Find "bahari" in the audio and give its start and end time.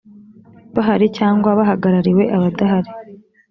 0.75-1.07